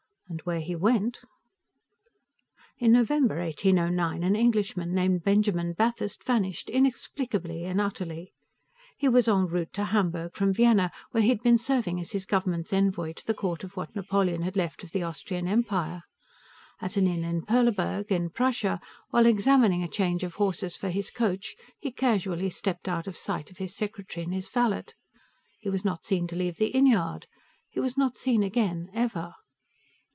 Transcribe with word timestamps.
And 0.33 0.39
where 0.45 0.61
he 0.61 0.77
went_ 0.77 1.19
In 2.77 2.93
November 2.93 3.39
1809, 3.39 4.23
an 4.23 4.33
Englishman 4.33 4.93
named 4.93 5.25
Benjamin 5.25 5.73
Bathurst 5.73 6.23
vanished, 6.23 6.69
inexplicably 6.69 7.65
and 7.65 7.81
utterly. 7.81 8.31
_He 9.03 9.11
was 9.11 9.27
en 9.27 9.47
route 9.47 9.73
to 9.73 9.83
Hamburg 9.83 10.37
from 10.37 10.53
Vienna, 10.53 10.89
where 11.11 11.21
he 11.21 11.27
had 11.27 11.41
been 11.43 11.57
serving 11.57 11.99
as 11.99 12.11
his 12.13 12.25
government's 12.25 12.71
envoy 12.71 13.11
to 13.11 13.27
the 13.27 13.33
court 13.33 13.65
of 13.65 13.75
what 13.75 13.93
Napoleon 13.93 14.41
had 14.43 14.55
left 14.55 14.85
of 14.85 14.91
the 14.91 15.03
Austrian 15.03 15.49
Empire. 15.49 16.03
At 16.79 16.95
an 16.95 17.07
inn 17.07 17.25
in 17.25 17.41
Perleburg, 17.41 18.09
in 18.09 18.29
Prussia, 18.29 18.79
while 19.09 19.25
examining 19.25 19.83
a 19.83 19.89
change 19.89 20.23
of 20.23 20.35
horses 20.35 20.77
for 20.77 20.87
his 20.89 21.09
coach, 21.11 21.57
he 21.77 21.91
casually 21.91 22.49
stepped 22.49 22.87
out 22.87 23.05
of 23.05 23.17
sight 23.17 23.51
of 23.51 23.57
his 23.57 23.75
secretary 23.75 24.23
and 24.23 24.33
his 24.33 24.47
valet. 24.47 24.85
He 25.59 25.69
was 25.69 25.83
not 25.83 26.05
seen 26.05 26.25
to 26.27 26.37
leave 26.37 26.55
the 26.55 26.67
inn 26.69 26.87
yard. 26.87 27.27
He 27.69 27.81
was 27.81 27.97
not 27.97 28.15
seen 28.15 28.43
again, 28.43 28.87
ever. 28.93 29.35